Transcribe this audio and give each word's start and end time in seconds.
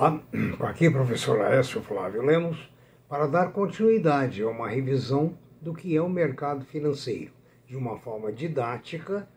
Olá, 0.00 0.18
aqui 0.60 0.88
professor 0.88 1.38
Laércio 1.38 1.82
Flávio 1.82 2.22
Lemos 2.22 2.56
para 3.06 3.26
dar 3.26 3.52
continuidade 3.52 4.42
a 4.42 4.48
uma 4.48 4.66
revisão 4.66 5.36
do 5.60 5.74
que 5.74 5.94
é 5.94 6.00
o 6.00 6.08
mercado 6.08 6.64
financeiro, 6.64 7.32
de 7.66 7.76
uma 7.76 7.98
forma 7.98 8.32
didática 8.32 9.28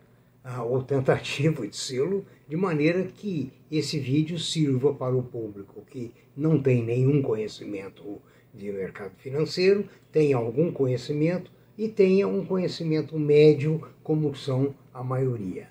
ah, 0.42 0.64
ou 0.64 0.82
tentativa 0.82 1.68
de 1.68 1.76
sê-lo, 1.76 2.26
de 2.48 2.56
maneira 2.56 3.04
que 3.04 3.52
esse 3.70 4.00
vídeo 4.00 4.40
sirva 4.40 4.94
para 4.94 5.14
o 5.14 5.22
público 5.22 5.84
que 5.86 6.14
não 6.34 6.58
tem 6.58 6.82
nenhum 6.82 7.22
conhecimento 7.22 8.22
de 8.54 8.72
mercado 8.72 9.16
financeiro, 9.18 9.86
tenha 10.14 10.38
algum 10.38 10.72
conhecimento 10.72 11.52
e 11.78 11.90
tenha 11.90 12.26
um 12.26 12.46
conhecimento 12.46 13.20
médio, 13.20 13.86
como 14.02 14.34
são 14.34 14.74
a 14.94 15.04
maioria. 15.04 15.68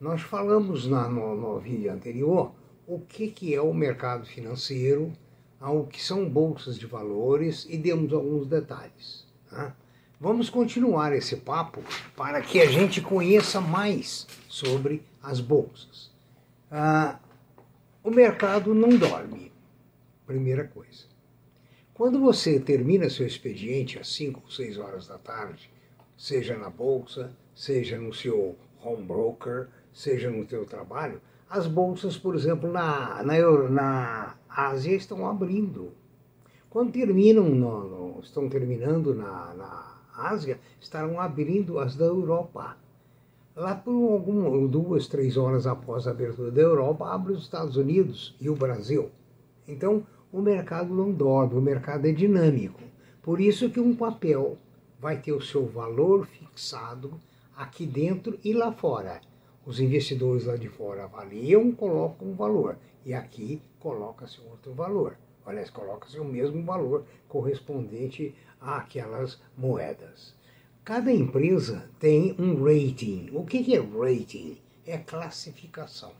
Nós 0.00 0.22
falamos 0.22 0.86
na, 0.86 1.06
no, 1.10 1.36
no 1.36 1.60
vídeo 1.60 1.92
anterior 1.92 2.52
o 2.90 2.98
que, 2.98 3.28
que 3.28 3.54
é 3.54 3.62
o 3.62 3.72
mercado 3.72 4.26
financeiro, 4.26 5.12
o 5.60 5.84
que 5.84 6.02
são 6.02 6.28
bolsas 6.28 6.76
de 6.76 6.86
valores 6.86 7.64
e 7.70 7.78
demos 7.78 8.12
alguns 8.12 8.48
detalhes. 8.48 9.24
Tá? 9.48 9.76
Vamos 10.20 10.50
continuar 10.50 11.12
esse 11.12 11.36
papo 11.36 11.84
para 12.16 12.40
que 12.40 12.60
a 12.60 12.66
gente 12.66 13.00
conheça 13.00 13.60
mais 13.60 14.26
sobre 14.48 15.04
as 15.22 15.38
bolsas. 15.38 16.10
Ah, 16.68 17.20
o 18.02 18.10
mercado 18.10 18.74
não 18.74 18.88
dorme, 18.88 19.52
primeira 20.26 20.64
coisa. 20.64 21.04
Quando 21.94 22.18
você 22.18 22.58
termina 22.58 23.08
seu 23.08 23.24
expediente 23.24 24.00
às 24.00 24.08
5 24.08 24.40
ou 24.44 24.50
6 24.50 24.78
horas 24.78 25.06
da 25.06 25.16
tarde, 25.16 25.70
seja 26.16 26.58
na 26.58 26.68
bolsa, 26.68 27.36
seja 27.54 27.98
no 27.98 28.12
seu 28.12 28.56
home 28.82 29.04
broker, 29.04 29.68
seja 29.92 30.28
no 30.28 30.48
seu 30.48 30.64
trabalho, 30.64 31.20
as 31.50 31.66
bolsas, 31.66 32.16
por 32.16 32.36
exemplo, 32.36 32.70
na, 32.70 33.24
na, 33.24 33.68
na 33.68 34.34
Ásia 34.48 34.94
estão 34.94 35.28
abrindo. 35.28 35.90
Quando 36.70 36.92
terminam, 36.92 37.48
no, 37.48 37.88
no, 37.88 38.20
estão 38.20 38.48
terminando 38.48 39.12
na, 39.12 39.52
na 39.54 40.00
Ásia, 40.16 40.60
estarão 40.80 41.20
abrindo 41.20 41.80
as 41.80 41.96
da 41.96 42.04
Europa. 42.04 42.76
Lá 43.56 43.74
por 43.74 44.12
algum, 44.12 44.68
duas, 44.68 45.08
três 45.08 45.36
horas 45.36 45.66
após 45.66 46.06
a 46.06 46.12
abertura 46.12 46.52
da 46.52 46.60
Europa, 46.60 47.12
abre 47.12 47.32
os 47.32 47.42
Estados 47.42 47.76
Unidos 47.76 48.36
e 48.40 48.48
o 48.48 48.54
Brasil. 48.54 49.10
Então, 49.66 50.06
o 50.32 50.40
mercado 50.40 50.94
não 50.94 51.10
dorme, 51.10 51.56
o 51.56 51.60
mercado 51.60 52.06
é 52.06 52.12
dinâmico. 52.12 52.80
Por 53.20 53.40
isso 53.40 53.68
que 53.70 53.80
um 53.80 53.96
papel 53.96 54.56
vai 55.00 55.20
ter 55.20 55.32
o 55.32 55.42
seu 55.42 55.66
valor 55.66 56.26
fixado 56.26 57.12
aqui 57.56 57.84
dentro 57.84 58.38
e 58.44 58.52
lá 58.52 58.70
fora 58.70 59.20
os 59.70 59.78
investidores 59.78 60.46
lá 60.46 60.56
de 60.56 60.68
fora 60.68 61.04
avaliam, 61.04 61.70
colocam 61.70 62.26
um 62.26 62.34
valor. 62.34 62.76
E 63.06 63.14
aqui 63.14 63.62
coloca-se 63.78 64.40
outro 64.40 64.74
valor. 64.74 65.16
Aliás, 65.46 65.70
coloca-se 65.70 66.18
o 66.18 66.24
mesmo 66.24 66.60
valor 66.64 67.04
correspondente 67.28 68.34
àquelas 68.60 69.40
moedas. 69.56 70.34
Cada 70.84 71.12
empresa 71.12 71.88
tem 72.00 72.34
um 72.36 72.64
rating. 72.64 73.30
O 73.32 73.44
que 73.44 73.72
é 73.72 73.78
rating? 73.78 74.58
É 74.84 74.98
classificação. 74.98 76.12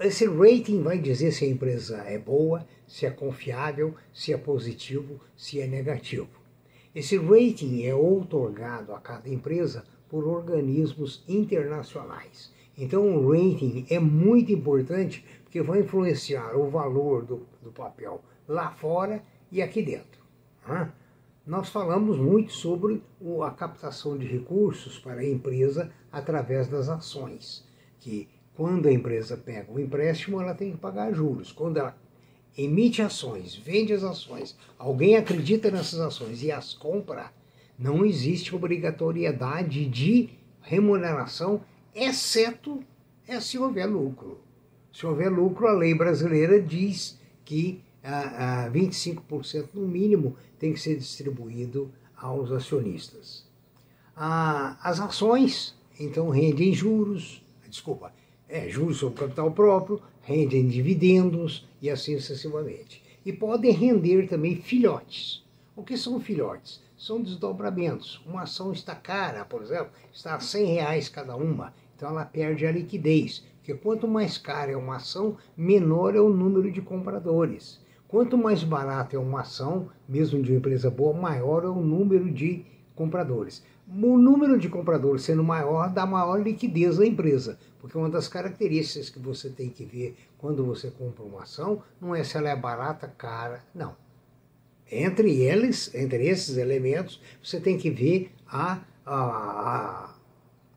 Esse 0.00 0.26
rating 0.26 0.82
vai 0.82 0.98
dizer 0.98 1.30
se 1.30 1.44
a 1.44 1.48
empresa 1.48 1.98
é 1.98 2.18
boa, 2.18 2.66
se 2.84 3.06
é 3.06 3.10
confiável, 3.10 3.94
se 4.12 4.32
é 4.32 4.36
positivo, 4.36 5.20
se 5.36 5.60
é 5.60 5.68
negativo. 5.68 6.28
Esse 6.92 7.16
rating 7.16 7.84
é 7.84 7.94
outorgado 7.94 8.92
a 8.92 9.00
cada 9.00 9.28
empresa 9.28 9.84
por 10.14 10.28
organismos 10.28 11.24
internacionais. 11.26 12.52
Então, 12.78 13.16
o 13.16 13.32
rating 13.32 13.84
é 13.90 13.98
muito 13.98 14.52
importante 14.52 15.24
porque 15.42 15.60
vai 15.60 15.80
influenciar 15.80 16.56
o 16.56 16.70
valor 16.70 17.24
do, 17.24 17.44
do 17.60 17.72
papel 17.72 18.22
lá 18.46 18.70
fora 18.70 19.24
e 19.50 19.60
aqui 19.60 19.82
dentro. 19.82 20.22
Né? 20.68 20.92
Nós 21.44 21.68
falamos 21.68 22.16
muito 22.16 22.52
sobre 22.52 23.02
a 23.44 23.50
captação 23.50 24.16
de 24.16 24.24
recursos 24.24 25.00
para 25.00 25.20
a 25.20 25.28
empresa 25.28 25.90
através 26.12 26.68
das 26.68 26.88
ações, 26.88 27.66
que 27.98 28.28
quando 28.54 28.86
a 28.86 28.92
empresa 28.92 29.36
pega 29.36 29.72
um 29.72 29.80
empréstimo, 29.80 30.40
ela 30.40 30.54
tem 30.54 30.70
que 30.70 30.78
pagar 30.78 31.12
juros. 31.12 31.50
Quando 31.50 31.78
ela 31.78 31.98
emite 32.56 33.02
ações, 33.02 33.56
vende 33.56 33.92
as 33.92 34.04
ações, 34.04 34.56
alguém 34.78 35.16
acredita 35.16 35.72
nessas 35.72 35.98
ações 35.98 36.40
e 36.44 36.52
as 36.52 36.72
compra, 36.72 37.32
não 37.78 38.04
existe 38.04 38.54
obrigatoriedade 38.54 39.86
de 39.86 40.30
remuneração, 40.60 41.62
exceto 41.94 42.82
é 43.26 43.40
se 43.40 43.58
houver 43.58 43.86
lucro. 43.86 44.38
Se 44.92 45.06
houver 45.06 45.30
lucro, 45.30 45.66
a 45.66 45.72
lei 45.72 45.94
brasileira 45.94 46.60
diz 46.60 47.18
que 47.44 47.82
ah, 48.02 48.66
ah, 48.66 48.70
25% 48.70 49.70
no 49.74 49.88
mínimo 49.88 50.36
tem 50.58 50.72
que 50.72 50.80
ser 50.80 50.96
distribuído 50.96 51.90
aos 52.16 52.52
acionistas. 52.52 53.46
Ah, 54.16 54.78
as 54.82 55.00
ações, 55.00 55.74
então, 55.98 56.28
rendem 56.30 56.72
juros, 56.72 57.44
desculpa, 57.68 58.12
é, 58.48 58.68
juros 58.68 58.98
sobre 58.98 59.20
capital 59.20 59.50
próprio, 59.50 60.00
rendem 60.22 60.68
dividendos 60.68 61.66
e 61.82 61.90
assim 61.90 62.18
sucessivamente. 62.18 63.02
E 63.24 63.32
podem 63.32 63.72
render 63.72 64.28
também 64.28 64.56
filhotes. 64.56 65.42
O 65.74 65.82
que 65.82 65.96
são 65.96 66.20
filhotes? 66.20 66.80
São 67.04 67.20
desdobramentos. 67.20 68.18
Uma 68.24 68.44
ação 68.44 68.72
está 68.72 68.94
cara, 68.94 69.44
por 69.44 69.60
exemplo, 69.60 69.90
está 70.10 70.36
a 70.36 70.40
100 70.40 70.64
reais 70.64 71.06
cada 71.06 71.36
uma, 71.36 71.74
então 71.94 72.08
ela 72.08 72.24
perde 72.24 72.64
a 72.64 72.72
liquidez. 72.72 73.44
Porque 73.58 73.74
quanto 73.74 74.08
mais 74.08 74.38
cara 74.38 74.72
é 74.72 74.76
uma 74.76 74.96
ação, 74.96 75.36
menor 75.54 76.16
é 76.16 76.20
o 76.20 76.30
número 76.30 76.72
de 76.72 76.80
compradores. 76.80 77.78
Quanto 78.08 78.38
mais 78.38 78.64
barata 78.64 79.16
é 79.16 79.18
uma 79.18 79.42
ação, 79.42 79.90
mesmo 80.08 80.42
de 80.42 80.52
uma 80.52 80.56
empresa 80.56 80.90
boa, 80.90 81.12
maior 81.12 81.62
é 81.64 81.68
o 81.68 81.74
número 81.74 82.32
de 82.32 82.64
compradores. 82.94 83.62
O 83.86 84.16
número 84.16 84.58
de 84.58 84.70
compradores 84.70 85.24
sendo 85.24 85.44
maior, 85.44 85.90
dá 85.90 86.06
maior 86.06 86.40
liquidez 86.40 86.98
à 86.98 87.04
empresa, 87.04 87.58
porque 87.80 87.98
uma 87.98 88.08
das 88.08 88.28
características 88.28 89.10
que 89.10 89.18
você 89.18 89.50
tem 89.50 89.68
que 89.68 89.84
ver 89.84 90.16
quando 90.38 90.64
você 90.64 90.90
compra 90.90 91.22
uma 91.22 91.42
ação 91.42 91.82
não 92.00 92.14
é 92.14 92.24
se 92.24 92.38
ela 92.38 92.48
é 92.48 92.56
barata, 92.56 93.06
cara, 93.08 93.62
não. 93.74 94.03
Entre 94.90 95.42
eles, 95.42 95.94
entre 95.94 96.26
esses 96.26 96.56
elementos, 96.56 97.20
você 97.42 97.58
tem 97.58 97.76
que 97.76 97.90
ver 97.90 98.30
a, 98.46 98.80
a, 99.04 100.14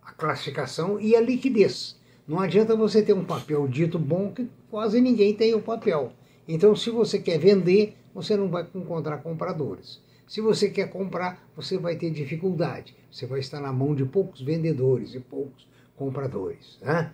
a 0.04 0.12
classificação 0.14 1.00
e 1.00 1.16
a 1.16 1.22
liquidez. 1.22 1.98
Não 2.28 2.40
adianta 2.40 2.76
você 2.76 3.02
ter 3.02 3.14
um 3.14 3.24
papel 3.24 3.68
dito 3.68 3.98
bom 3.98 4.32
que 4.32 4.50
quase 4.70 5.00
ninguém 5.00 5.34
tem 5.34 5.54
o 5.54 5.62
papel. 5.62 6.12
Então, 6.48 6.76
se 6.76 6.90
você 6.90 7.20
quer 7.20 7.38
vender, 7.38 7.96
você 8.14 8.36
não 8.36 8.50
vai 8.50 8.68
encontrar 8.74 9.18
compradores. 9.18 10.02
Se 10.28 10.42
você 10.42 10.70
quer 10.70 10.90
comprar, 10.90 11.48
você 11.56 11.78
vai 11.78 11.96
ter 11.96 12.10
dificuldade. 12.12 12.96
Você 13.10 13.26
vai 13.26 13.40
estar 13.40 13.62
na 13.62 13.72
mão 13.72 13.96
de 13.96 14.04
poucos 14.04 14.42
vendedores 14.42 15.14
e 15.14 15.20
poucos 15.20 15.68
compradores. 15.96 16.78
Né? 16.82 17.12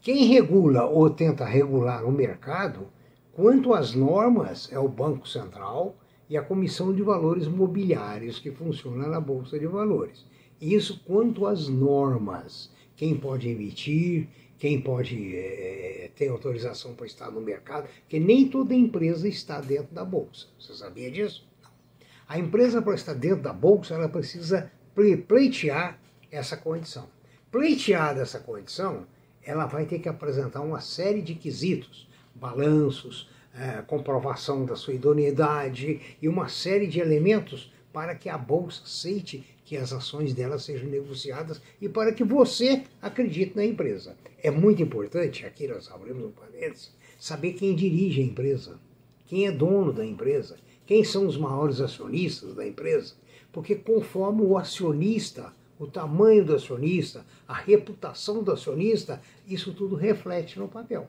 Quem 0.00 0.24
regula 0.24 0.84
ou 0.84 1.08
tenta 1.10 1.44
regular 1.44 2.04
o 2.04 2.10
mercado, 2.10 2.88
quanto 3.32 3.72
às 3.72 3.94
normas, 3.94 4.68
é 4.72 4.78
o 4.78 4.88
Banco 4.88 5.28
Central 5.28 5.94
e 6.30 6.36
a 6.36 6.42
Comissão 6.42 6.94
de 6.94 7.02
Valores 7.02 7.48
Mobiliários, 7.48 8.38
que 8.38 8.52
funciona 8.52 9.08
na 9.08 9.20
Bolsa 9.20 9.58
de 9.58 9.66
Valores. 9.66 10.24
Isso 10.60 11.02
quanto 11.04 11.44
às 11.44 11.68
normas. 11.68 12.70
Quem 12.94 13.16
pode 13.16 13.48
emitir, 13.48 14.28
quem 14.56 14.80
pode 14.80 15.34
é, 15.34 16.08
ter 16.14 16.28
autorização 16.28 16.94
para 16.94 17.06
estar 17.06 17.32
no 17.32 17.40
mercado, 17.40 17.88
porque 18.02 18.20
nem 18.20 18.46
toda 18.46 18.74
empresa 18.74 19.26
está 19.26 19.60
dentro 19.60 19.92
da 19.92 20.04
Bolsa. 20.04 20.46
Você 20.56 20.72
sabia 20.74 21.10
disso? 21.10 21.44
A 22.28 22.38
empresa, 22.38 22.80
para 22.80 22.94
estar 22.94 23.14
dentro 23.14 23.42
da 23.42 23.52
Bolsa, 23.52 23.94
ela 23.94 24.08
precisa 24.08 24.70
pleitear 25.26 25.98
essa 26.30 26.56
condição. 26.56 27.08
Pleiteada 27.50 28.20
essa 28.20 28.38
condição, 28.38 29.04
ela 29.42 29.66
vai 29.66 29.84
ter 29.84 29.98
que 29.98 30.08
apresentar 30.08 30.60
uma 30.60 30.80
série 30.80 31.22
de 31.22 31.34
quesitos, 31.34 32.08
balanços, 32.36 33.28
é, 33.54 33.82
comprovação 33.82 34.64
da 34.64 34.76
sua 34.76 34.94
idoneidade 34.94 36.00
e 36.20 36.28
uma 36.28 36.48
série 36.48 36.86
de 36.86 37.00
elementos 37.00 37.72
para 37.92 38.14
que 38.14 38.28
a 38.28 38.38
bolsa 38.38 38.82
aceite 38.84 39.44
que 39.64 39.76
as 39.76 39.92
ações 39.92 40.34
dela 40.34 40.58
sejam 40.58 40.88
negociadas 40.88 41.60
e 41.80 41.88
para 41.88 42.12
que 42.12 42.24
você 42.24 42.82
acredite 43.00 43.56
na 43.56 43.64
empresa. 43.64 44.16
É 44.42 44.50
muito 44.50 44.82
importante, 44.82 45.46
aqui 45.46 45.68
nós 45.68 45.90
abrimos 45.90 46.24
um 46.24 46.32
parênteses, 46.32 46.92
saber 47.18 47.52
quem 47.52 47.74
dirige 47.74 48.20
a 48.20 48.24
empresa, 48.24 48.80
quem 49.26 49.46
é 49.46 49.52
dono 49.52 49.92
da 49.92 50.04
empresa, 50.04 50.56
quem 50.86 51.04
são 51.04 51.24
os 51.26 51.36
maiores 51.36 51.80
acionistas 51.80 52.54
da 52.54 52.66
empresa, 52.66 53.14
porque 53.52 53.76
conforme 53.76 54.42
o 54.42 54.58
acionista, 54.58 55.52
o 55.78 55.86
tamanho 55.86 56.44
do 56.44 56.56
acionista, 56.56 57.24
a 57.46 57.54
reputação 57.54 58.42
do 58.42 58.50
acionista, 58.50 59.20
isso 59.46 59.72
tudo 59.72 59.94
reflete 59.94 60.58
no 60.58 60.66
papel. 60.66 61.08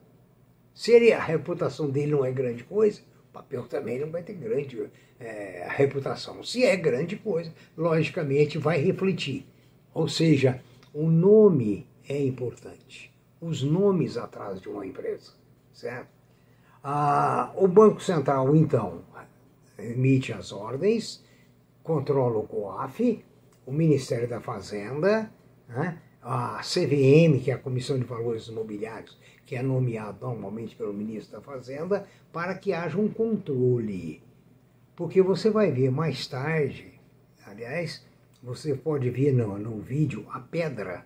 Se 0.73 0.91
ele, 0.91 1.12
a 1.12 1.21
reputação 1.21 1.89
dele 1.89 2.12
não 2.12 2.25
é 2.25 2.31
grande 2.31 2.63
coisa, 2.63 3.01
o 3.29 3.33
papel 3.33 3.63
também 3.63 4.00
não 4.00 4.09
vai 4.09 4.23
ter 4.23 4.33
grande 4.33 4.89
é, 5.19 5.68
reputação. 5.69 6.44
Se 6.44 6.63
é 6.63 6.75
grande 6.75 7.15
coisa, 7.15 7.53
logicamente 7.77 8.57
vai 8.57 8.79
refletir. 8.79 9.45
Ou 9.94 10.07
seja, 10.07 10.62
o 10.94 11.09
nome 11.09 11.88
é 12.07 12.21
importante. 12.21 13.13
Os 13.39 13.63
nomes 13.63 14.18
atrás 14.18 14.62
de 14.62 14.69
uma 14.69 14.85
empresa, 14.85 15.31
certo? 15.73 16.09
Ah, 16.83 17.51
o 17.56 17.68
Banco 17.68 18.01
Central, 18.01 18.56
então, 18.56 19.01
emite 19.77 20.33
as 20.33 20.51
ordens, 20.51 21.23
controla 21.83 22.38
o 22.38 22.47
COAF, 22.47 23.23
o 23.65 23.71
Ministério 23.71 24.27
da 24.27 24.39
Fazenda, 24.39 25.31
né? 25.68 26.01
A 26.21 26.62
CVM, 26.62 27.39
que 27.44 27.50
é 27.50 27.56
a 27.56 27.57
Comissão 27.57 27.97
de 27.97 28.06
Valores 28.06 28.47
Imobiliários, 28.47 29.18
que 29.45 29.56
é 29.56 29.63
nomeada 29.63 30.18
normalmente 30.21 30.75
pelo 30.75 30.94
ministro 30.94 31.33
da 31.33 31.41
Fazenda, 31.41 32.06
para 32.31 32.56
que 32.56 32.73
haja 32.73 32.97
um 32.97 33.07
controle. 33.07 34.21
Porque 34.95 35.21
você 35.21 35.50
vai 35.50 35.71
ver 35.71 35.89
mais 35.89 36.27
tarde, 36.27 36.94
aliás, 37.45 38.06
você 38.41 38.75
pode 38.75 39.09
ver 39.09 39.33
no, 39.33 39.57
no 39.57 39.79
vídeo 39.79 40.25
a 40.31 40.39
pedra, 40.39 41.06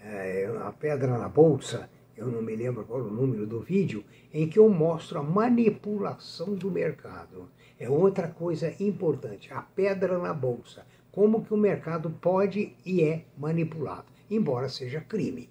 é, 0.00 0.46
a 0.62 0.72
pedra 0.72 1.18
na 1.18 1.28
bolsa, 1.28 1.90
eu 2.16 2.26
não 2.26 2.42
me 2.42 2.56
lembro 2.56 2.84
qual 2.84 3.00
o 3.00 3.10
número 3.10 3.46
do 3.46 3.60
vídeo, 3.60 4.04
em 4.32 4.48
que 4.48 4.58
eu 4.58 4.68
mostro 4.68 5.20
a 5.20 5.22
manipulação 5.22 6.54
do 6.54 6.70
mercado. 6.70 7.48
É 7.78 7.88
outra 7.88 8.26
coisa 8.26 8.74
importante, 8.82 9.52
a 9.52 9.62
pedra 9.62 10.18
na 10.18 10.34
bolsa. 10.34 10.84
Como 11.12 11.44
que 11.44 11.54
o 11.54 11.56
mercado 11.56 12.10
pode 12.10 12.74
e 12.84 13.02
é 13.02 13.24
manipulado, 13.36 14.06
embora 14.30 14.68
seja 14.68 15.00
crime. 15.00 15.48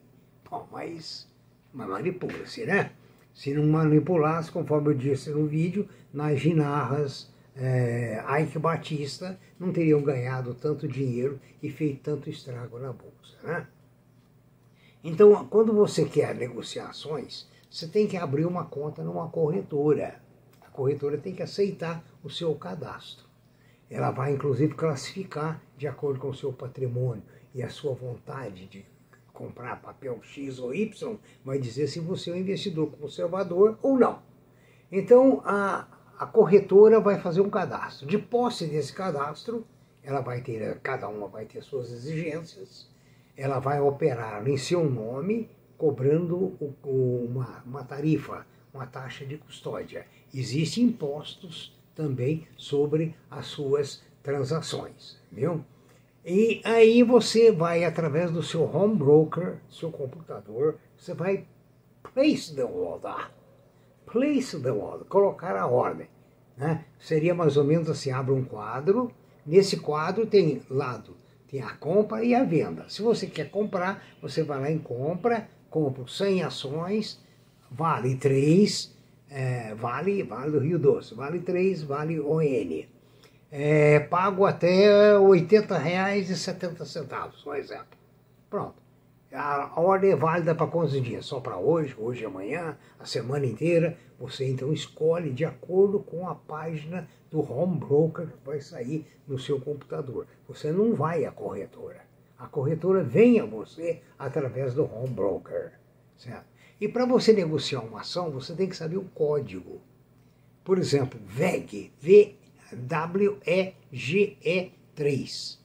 Bom, 0.50 0.68
mas, 0.71 1.27
mas 1.74 1.88
manipula-se, 1.88 2.65
né? 2.65 2.91
Se 3.33 3.53
não 3.53 3.68
manipulasse, 3.68 4.51
conforme 4.51 4.89
eu 4.89 4.94
disse 4.94 5.29
no 5.29 5.45
vídeo, 5.45 5.88
nas 6.12 6.39
ginarras, 6.39 7.29
é, 7.56 8.24
Ike 8.41 8.59
Batista 8.59 9.39
não 9.59 9.71
teriam 9.71 10.01
ganhado 10.01 10.53
tanto 10.53 10.88
dinheiro 10.88 11.39
e 11.62 11.69
feito 11.69 12.01
tanto 12.01 12.29
estrago 12.29 12.79
na 12.79 12.94
bolsa, 12.94 13.38
né? 13.44 13.68
Então, 15.03 15.45
quando 15.47 15.74
você 15.74 16.06
quer 16.06 16.35
negociações, 16.35 17.47
você 17.69 17.88
tem 17.88 18.07
que 18.07 18.18
abrir 18.18 18.45
uma 18.45 18.65
conta 18.65 19.03
numa 19.03 19.29
corretora. 19.29 20.21
A 20.62 20.69
corretora 20.69 21.18
tem 21.18 21.33
que 21.33 21.44
aceitar 21.44 22.03
o 22.24 22.29
seu 22.29 22.53
cadastro. 22.56 23.25
Ela 23.89 24.12
vai, 24.12 24.33
inclusive, 24.33 24.74
classificar 24.74 25.62
de 25.77 25.88
acordo 25.88 26.19
com 26.19 26.29
o 26.29 26.35
seu 26.35 26.51
patrimônio 26.51 27.24
e 27.57 27.63
a 27.63 27.69
sua 27.69 27.95
vontade 27.95 28.68
de 28.68 28.86
comprar 29.33 29.81
papel 29.81 30.19
X 30.21 30.59
ou 30.59 30.75
Y, 30.75 31.18
vai 31.44 31.57
dizer 31.57 31.88
se 31.88 32.00
você 32.00 32.30
é 32.30 32.33
um 32.33 32.38
investidor 32.38 32.92
conservador 32.92 33.80
ou 33.81 33.98
não. 33.98 34.21
Então, 34.92 35.42
a, 35.44 35.88
a 36.19 36.25
corretora 36.27 37.00
vai 37.00 37.19
fazer 37.19 37.42
um 37.42 37.50
cadastro. 37.50 38.07
De 38.07 38.19
posse 38.19 38.68
desse 38.68 38.94
cadastro, 38.94 39.65
ela 40.04 40.21
vai 40.21 40.42
ter, 40.42 40.80
cada 40.81 41.09
uma 41.09 41.27
vai 41.27 41.45
ter 41.45 41.63
suas 41.63 41.92
exigências, 41.92 42.88
ela 43.36 43.57
vai 43.57 43.81
operar 43.81 44.48
em 44.48 44.56
seu 44.56 44.88
nome, 44.88 45.50
cobrando 45.80 46.56
uma, 46.83 47.63
uma 47.65 47.83
tarifa, 47.83 48.45
uma 48.71 48.86
taxa 48.86 49.25
de 49.25 49.36
custódia. 49.38 50.06
Existem 50.31 50.83
impostos 50.83 51.75
também 51.95 52.48
sobre 52.56 53.15
as 53.31 53.48
suas 53.48 54.03
transações, 54.21 55.19
viu? 55.31 55.65
E 56.29 56.62
aí 56.65 57.03
você 57.03 57.53
vai, 57.53 57.85
através 57.85 58.29
do 58.29 58.44
seu 58.44 58.63
home 58.63 58.97
broker, 58.97 59.59
seu 59.69 59.89
computador, 59.89 60.75
você 60.97 61.13
vai 61.13 61.47
place 62.13 62.53
the 62.53 62.65
order. 62.65 63.31
Place 64.06 64.59
the 64.62 64.71
order, 64.71 65.07
colocar 65.07 65.56
a 65.56 65.65
ordem. 65.65 66.07
Né? 66.57 66.83
Seria 67.00 67.33
mais 67.33 67.56
ou 67.56 67.63
menos 67.63 67.89
assim, 67.89 68.12
abre 68.12 68.33
um 68.33 68.44
quadro, 68.44 69.09
nesse 69.45 69.77
quadro 69.77 70.25
tem 70.25 70.62
lado 70.69 71.15
tem 71.47 71.62
a 71.62 71.74
compra 71.74 72.24
e 72.24 72.35
a 72.35 72.44
venda. 72.44 72.85
Se 72.89 73.01
você 73.01 73.25
quer 73.25 73.50
comprar, 73.50 74.06
você 74.21 74.44
vai 74.44 74.59
lá 74.59 74.69
em 74.69 74.77
compra, 74.77 75.50
compra 75.69 76.06
100 76.06 76.44
ações, 76.44 77.24
vale 77.71 78.15
3, 78.15 78.94
é, 79.29 79.74
vale, 79.75 80.24
vale 80.24 80.51
do 80.51 80.59
Rio 80.59 80.77
Doce, 80.77 81.15
vale 81.15 81.39
3, 81.39 81.83
vale 81.83 82.19
ON. 82.19 82.97
É, 83.50 84.02
pago 84.02 84.46
até 84.46 85.14
R$ 85.14 85.20
80,70, 85.20 87.46
um 87.46 87.54
exemplo. 87.54 87.98
Pronto. 88.50 88.76
A 89.32 89.80
ordem 89.80 90.12
é 90.12 90.16
válida 90.16 90.56
para 90.56 90.68
quantos 90.68 91.02
dias? 91.02 91.26
Só 91.26 91.40
para 91.40 91.58
hoje, 91.58 91.96
hoje 91.98 92.24
e 92.24 92.26
amanhã, 92.26 92.78
a 93.00 93.06
semana 93.06 93.46
inteira. 93.46 93.98
Você 94.20 94.50
então 94.50 94.74
escolhe 94.74 95.32
de 95.32 95.46
acordo 95.46 96.00
com 96.00 96.28
a 96.28 96.36
página 96.36 97.08
do 97.30 97.40
home 97.40 97.78
broker 97.78 98.28
que 98.28 98.46
vai 98.46 98.62
sair 98.62 99.06
no 99.28 99.38
seu 99.38 99.60
computador. 99.60 100.26
Você 100.48 100.72
não 100.72 100.94
vai 100.94 101.26
à 101.26 101.32
corretora. 101.32 102.06
A 102.38 102.48
corretora 102.48 103.04
vem 103.04 103.40
a 103.40 103.46
você 103.46 104.02
através 104.18 104.74
do 104.74 104.84
home 104.84 105.10
broker. 105.10 105.74
Certo? 106.18 106.46
E 106.80 106.88
para 106.88 107.06
você 107.06 107.34
negociar 107.34 107.82
uma 107.82 108.02
ação, 108.02 108.32
você 108.32 108.54
tem 108.54 108.70
que 108.70 108.78
saber 108.78 108.98
o 108.98 109.10
código. 109.14 109.82
Por 110.64 110.78
exemplo, 110.78 111.20
VEG, 111.26 111.92
V-W-E-G-E-3. 112.72 115.58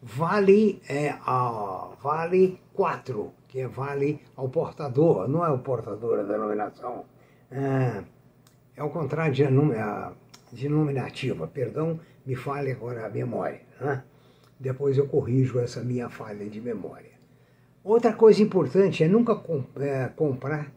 Vale, 0.00 0.80
é, 0.88 1.16
a, 1.26 1.90
vale 2.02 2.60
4, 2.72 3.32
que 3.48 3.60
é 3.60 3.68
vale 3.68 4.20
ao 4.36 4.48
portador, 4.48 5.28
não 5.28 5.44
é 5.44 5.50
o 5.50 5.58
portador 5.58 6.20
a 6.20 6.22
denominação. 6.22 7.04
É, 7.50 8.04
é 8.76 8.82
o 8.82 8.90
contrário 8.90 9.34
de 9.34 9.44
a, 9.44 10.12
denominativa, 10.52 11.48
perdão, 11.48 11.98
me 12.24 12.36
fale 12.36 12.72
agora 12.72 13.06
a 13.06 13.08
memória. 13.08 13.62
Né? 13.80 14.04
Depois 14.58 14.96
eu 14.96 15.06
corrijo 15.08 15.58
essa 15.58 15.82
minha 15.82 16.08
falha 16.08 16.48
de 16.48 16.60
memória. 16.60 17.18
Outra 17.82 18.12
coisa 18.12 18.40
importante 18.42 19.02
é 19.02 19.08
nunca 19.08 19.34
comp 19.34 19.76
é, 19.78 20.08
comprar 20.08 20.70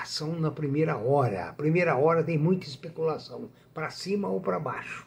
ação 0.00 0.40
na 0.40 0.50
primeira 0.50 0.96
hora. 0.96 1.48
A 1.48 1.52
primeira 1.52 1.96
hora 1.96 2.24
tem 2.24 2.38
muita 2.38 2.66
especulação, 2.66 3.50
para 3.72 3.90
cima 3.90 4.28
ou 4.28 4.40
para 4.40 4.58
baixo. 4.58 5.06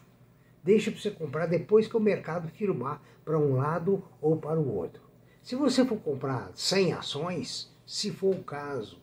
Deixa 0.62 0.90
para 0.90 1.00
você 1.00 1.10
comprar 1.10 1.46
depois 1.46 1.86
que 1.86 1.96
o 1.96 2.00
mercado 2.00 2.48
firmar 2.48 3.02
para 3.24 3.38
um 3.38 3.56
lado 3.56 4.04
ou 4.20 4.36
para 4.36 4.58
o 4.58 4.74
outro. 4.74 5.02
Se 5.42 5.54
você 5.54 5.84
for 5.84 5.98
comprar 5.98 6.50
100 6.54 6.92
ações, 6.92 7.74
se 7.86 8.10
for 8.10 8.34
o 8.34 8.42
caso, 8.42 8.98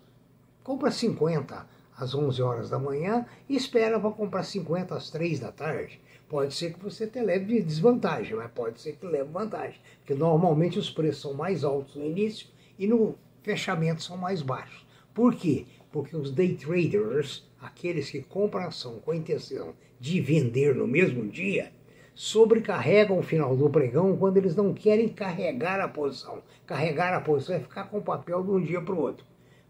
compra 0.63 0.91
50 0.91 1.67
às 1.97 2.13
11 2.13 2.41
horas 2.41 2.69
da 2.69 2.77
manhã 2.77 3.25
e 3.49 3.55
espera 3.55 3.99
para 3.99 4.11
comprar 4.11 4.43
50 4.43 4.95
às 4.95 5.09
3 5.09 5.39
da 5.39 5.51
tarde. 5.51 5.99
Pode 6.27 6.53
ser 6.53 6.73
que 6.73 6.83
você 6.83 7.07
te 7.07 7.21
leve 7.21 7.61
desvantagem, 7.61 8.35
mas 8.35 8.51
pode 8.51 8.81
ser 8.81 8.93
que 8.93 9.05
leve 9.05 9.29
vantagem, 9.31 9.79
porque 9.99 10.13
normalmente 10.13 10.77
os 10.77 10.89
preços 10.89 11.21
são 11.21 11.33
mais 11.33 11.63
altos 11.63 11.95
no 11.95 12.05
início 12.05 12.47
e 12.77 12.87
no 12.87 13.15
fechamento 13.41 14.01
são 14.01 14.17
mais 14.17 14.41
baixos. 14.41 14.85
Por 15.13 15.35
quê? 15.35 15.65
Porque 15.91 16.17
os 16.17 16.31
day 16.31 16.55
traders, 16.55 17.47
aqueles 17.65 18.09
que 18.09 18.21
compram 18.21 18.65
ação 18.65 18.99
com 18.99 19.11
a 19.11 19.15
intenção 19.15 19.73
de 19.99 20.21
vender 20.21 20.75
no 20.75 20.87
mesmo 20.87 21.27
dia, 21.27 21.71
sobrecarregam 22.13 23.19
o 23.19 23.23
final 23.23 23.55
do 23.55 23.69
pregão 23.69 24.15
quando 24.15 24.37
eles 24.37 24.55
não 24.55 24.73
querem 24.73 25.09
carregar 25.09 25.79
a 25.79 25.87
posição. 25.87 26.41
Carregar 26.65 27.13
a 27.13 27.21
posição 27.21 27.55
é 27.55 27.59
ficar 27.59 27.85
com 27.85 27.97
o 27.97 28.03
papel 28.03 28.43
de 28.43 28.51
um 28.51 28.61
dia 28.61 28.81
para 28.81 28.95
o 28.95 28.99
outro. 28.99 29.25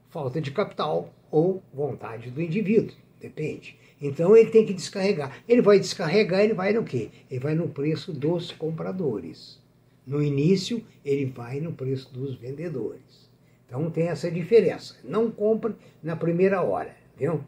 Falta 0.10 0.40
de 0.40 0.52
capital, 0.52 1.14
ou 1.32 1.62
vontade 1.74 2.30
do 2.30 2.42
indivíduo, 2.42 2.96
depende. 3.20 3.78
Então 4.02 4.36
ele 4.38 4.50
tem 4.50 4.66
que 4.66 4.74
descarregar. 4.74 5.44
Ele 5.48 5.62
vai 5.62 5.80
descarregar, 5.80 6.42
ele 6.42 6.54
vai 6.54 6.72
no 6.72 6.84
quê? 6.84 7.10
Ele 7.30 7.40
vai 7.40 7.56
no 7.56 7.68
preço 7.68 8.14
dos 8.14 8.52
compradores. 8.52 9.60
No 10.06 10.22
início, 10.22 10.84
ele 11.04 11.26
vai 11.26 11.60
no 11.60 11.74
preço 11.74 12.14
dos 12.14 12.36
vendedores. 12.36 13.30
Então 13.66 13.90
tem 13.90 14.08
essa 14.08 14.30
diferença. 14.30 14.96
Não 15.04 15.32
compre 15.32 15.74
na 16.04 16.16
primeira 16.16 16.62
hora, 16.62 16.96
viu? 17.18 17.44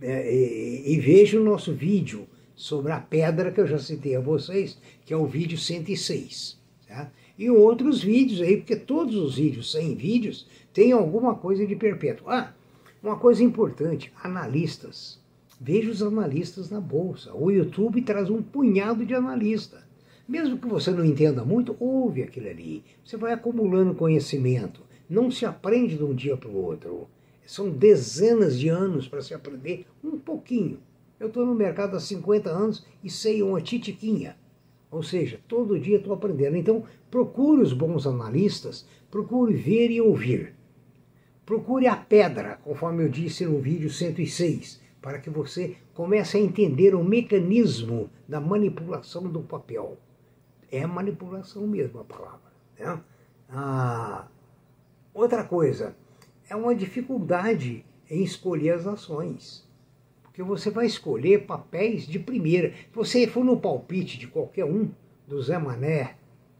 É, 0.00 0.32
e, 0.32 0.94
e 0.94 1.00
veja 1.00 1.40
o 1.40 1.44
nosso 1.44 1.72
vídeo 1.72 2.26
sobre 2.54 2.92
a 2.92 3.00
pedra 3.00 3.50
que 3.50 3.60
eu 3.60 3.66
já 3.66 3.78
citei 3.78 4.16
a 4.16 4.20
vocês, 4.20 4.78
que 5.04 5.12
é 5.12 5.16
o 5.16 5.26
vídeo 5.26 5.58
106. 5.58 6.58
Tá? 6.86 7.10
E 7.38 7.50
outros 7.50 8.02
vídeos 8.02 8.40
aí, 8.40 8.56
porque 8.56 8.76
todos 8.76 9.14
os 9.14 9.36
vídeos, 9.36 9.72
100 9.72 9.94
vídeos, 9.94 10.46
têm 10.72 10.92
alguma 10.92 11.34
coisa 11.34 11.66
de 11.66 11.76
perpétuo. 11.76 12.30
Ah, 12.30 12.54
uma 13.02 13.16
coisa 13.16 13.44
importante, 13.44 14.12
analistas. 14.22 15.18
Veja 15.60 15.90
os 15.90 16.02
analistas 16.02 16.70
na 16.70 16.80
bolsa. 16.80 17.34
O 17.34 17.50
YouTube 17.50 18.02
traz 18.02 18.30
um 18.30 18.42
punhado 18.42 19.04
de 19.04 19.14
analistas. 19.14 19.80
Mesmo 20.28 20.58
que 20.58 20.66
você 20.66 20.90
não 20.90 21.04
entenda 21.04 21.44
muito, 21.44 21.76
ouve 21.78 22.22
aquilo 22.22 22.48
ali. 22.48 22.82
Você 23.04 23.16
vai 23.16 23.32
acumulando 23.32 23.94
conhecimento. 23.94 24.82
Não 25.08 25.30
se 25.30 25.46
aprende 25.46 25.96
de 25.96 26.02
um 26.02 26.14
dia 26.14 26.36
para 26.36 26.48
o 26.48 26.56
outro. 26.56 27.08
São 27.46 27.70
dezenas 27.70 28.58
de 28.58 28.68
anos 28.68 29.06
para 29.08 29.22
se 29.22 29.32
aprender 29.32 29.86
um 30.02 30.18
pouquinho. 30.18 30.80
Eu 31.18 31.28
estou 31.28 31.46
no 31.46 31.54
mercado 31.54 31.96
há 31.96 32.00
50 32.00 32.50
anos 32.50 32.84
e 33.02 33.08
sei 33.08 33.42
uma 33.42 33.60
titiquinha. 33.60 34.36
Ou 34.90 35.02
seja, 35.02 35.40
todo 35.48 35.78
dia 35.78 35.96
estou 35.96 36.12
aprendendo. 36.12 36.56
Então, 36.56 36.84
procure 37.10 37.62
os 37.62 37.72
bons 37.72 38.06
analistas, 38.06 38.86
procure 39.10 39.54
ver 39.54 39.90
e 39.90 40.00
ouvir. 40.00 40.54
Procure 41.44 41.86
a 41.86 41.96
pedra, 41.96 42.58
conforme 42.64 43.04
eu 43.04 43.08
disse 43.08 43.46
no 43.46 43.60
vídeo 43.60 43.88
106, 43.88 44.80
para 45.00 45.20
que 45.20 45.30
você 45.30 45.76
comece 45.94 46.36
a 46.36 46.40
entender 46.40 46.94
o 46.94 47.04
mecanismo 47.04 48.10
da 48.28 48.40
manipulação 48.40 49.22
do 49.22 49.40
papel. 49.40 49.96
É 50.70 50.84
manipulação 50.84 51.66
mesmo 51.66 52.00
a 52.00 52.04
palavra. 52.04 52.52
Né? 52.78 53.00
Ah, 53.48 54.26
outra 55.14 55.44
coisa, 55.44 55.94
é 56.48 56.54
uma 56.56 56.74
dificuldade 56.74 57.84
em 58.08 58.22
escolher 58.22 58.70
as 58.70 58.86
ações. 58.86 59.66
Porque 60.22 60.42
você 60.42 60.70
vai 60.70 60.86
escolher 60.86 61.46
papéis 61.46 62.06
de 62.06 62.18
primeira. 62.18 62.70
Se 62.70 62.94
você 62.94 63.26
for 63.26 63.44
no 63.44 63.58
palpite 63.58 64.18
de 64.18 64.26
qualquer 64.26 64.64
um, 64.64 64.90
do 65.26 65.42
Zé 65.42 65.58
Mané, 65.58 66.14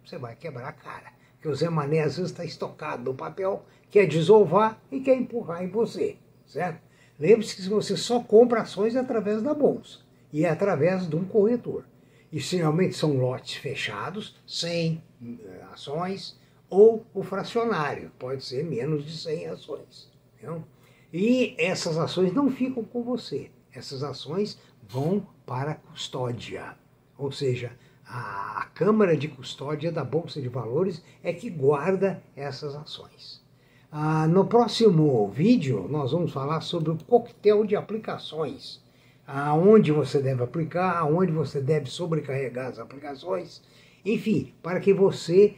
você 0.04 0.18
vai 0.18 0.34
quebrar 0.34 0.68
a 0.68 0.72
cara. 0.72 1.12
Porque 1.34 1.48
o 1.48 1.54
Zé 1.54 1.68
Mané 1.68 2.00
às 2.00 2.16
vezes 2.16 2.32
está 2.32 2.44
estocado 2.44 3.04
no 3.04 3.14
papel, 3.14 3.64
quer 3.90 4.06
desovar 4.06 4.80
e 4.90 5.00
quer 5.00 5.16
empurrar 5.16 5.62
em 5.62 5.68
você, 5.68 6.16
certo? 6.46 6.80
Lembre-se 7.18 7.56
que 7.56 7.68
você 7.68 7.96
só 7.96 8.20
compra 8.20 8.62
ações 8.62 8.96
através 8.96 9.42
da 9.42 9.54
bolsa 9.54 10.00
e 10.32 10.44
é 10.44 10.50
através 10.50 11.08
de 11.08 11.16
um 11.16 11.24
corretor. 11.24 11.84
E 12.32 12.38
geralmente 12.38 12.96
são 12.96 13.16
lotes 13.16 13.54
fechados, 13.56 14.36
100 14.46 15.02
eh, 15.22 15.64
ações, 15.72 16.38
ou 16.68 17.06
o 17.14 17.22
fracionário, 17.22 18.10
pode 18.18 18.44
ser 18.44 18.64
menos 18.64 19.04
de 19.04 19.16
100 19.16 19.46
ações. 19.48 20.10
Entendeu? 20.36 20.64
E 21.12 21.54
essas 21.58 21.96
ações 21.96 22.32
não 22.32 22.50
ficam 22.50 22.84
com 22.84 23.02
você, 23.02 23.50
essas 23.72 24.02
ações 24.02 24.58
vão 24.88 25.26
para 25.44 25.72
a 25.72 25.74
custódia, 25.74 26.76
ou 27.16 27.30
seja, 27.32 27.72
a, 28.06 28.62
a 28.62 28.66
Câmara 28.66 29.16
de 29.16 29.28
Custódia 29.28 29.90
da 29.90 30.04
Bolsa 30.04 30.40
de 30.40 30.48
Valores 30.48 31.02
é 31.22 31.32
que 31.32 31.50
guarda 31.50 32.22
essas 32.34 32.74
ações. 32.74 33.44
Ah, 33.90 34.26
no 34.26 34.44
próximo 34.46 35.28
vídeo, 35.28 35.86
nós 35.88 36.12
vamos 36.12 36.32
falar 36.32 36.60
sobre 36.60 36.90
o 36.90 36.98
coquetel 37.04 37.64
de 37.64 37.76
aplicações. 37.76 38.84
Aonde 39.26 39.90
você 39.90 40.20
deve 40.20 40.42
aplicar, 40.42 40.98
aonde 40.98 41.32
você 41.32 41.60
deve 41.60 41.86
sobrecarregar 41.86 42.68
as 42.68 42.78
aplicações. 42.78 43.62
Enfim, 44.04 44.52
para 44.62 44.80
que 44.80 44.92
você 44.92 45.56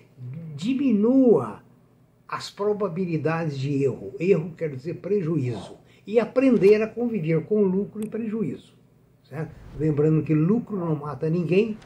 diminua 0.54 1.62
as 2.26 2.50
probabilidades 2.50 3.58
de 3.58 3.82
erro. 3.82 4.12
Erro 4.18 4.52
quer 4.56 4.74
dizer 4.74 4.94
prejuízo. 4.94 5.76
E 6.06 6.18
aprender 6.18 6.82
a 6.82 6.86
conviver 6.86 7.44
com 7.44 7.62
lucro 7.62 8.04
e 8.04 8.08
prejuízo. 8.08 8.74
Certo? 9.22 9.54
Lembrando 9.78 10.22
que 10.22 10.34
lucro 10.34 10.76
não 10.76 10.96
mata 10.96 11.28
ninguém 11.28 11.76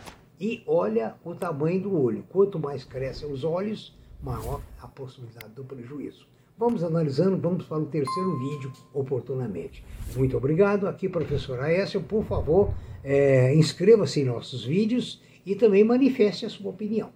e 0.40 0.62
olha 0.66 1.14
o 1.24 1.34
tamanho 1.34 1.82
do 1.82 2.00
olho. 2.00 2.24
Quanto 2.28 2.58
mais 2.58 2.84
crescem 2.84 3.30
os 3.30 3.44
olhos, 3.44 3.96
maior 4.22 4.60
a 4.80 4.86
possibilidade 4.86 5.52
do 5.54 5.64
prejuízo. 5.64 6.26
Vamos 6.56 6.84
analisando, 6.84 7.36
vamos 7.36 7.64
para 7.64 7.78
o 7.78 7.86
terceiro 7.86 8.38
vídeo 8.38 8.72
oportunamente. 8.94 9.84
Muito 10.14 10.36
obrigado. 10.36 10.86
Aqui, 10.86 11.08
professor 11.08 11.58
Aécio, 11.60 12.00
por 12.00 12.24
favor, 12.24 12.72
é, 13.02 13.54
inscreva-se 13.54 14.20
em 14.20 14.24
nossos 14.24 14.64
vídeos 14.64 15.20
e 15.44 15.56
também 15.56 15.82
manifeste 15.82 16.46
a 16.46 16.50
sua 16.50 16.70
opinião. 16.70 17.10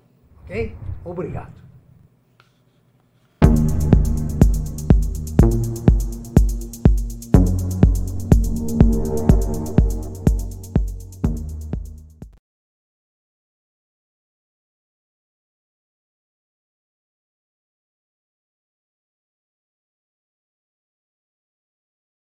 Ok? 0.49 0.83
Obrigado. 1.05 1.66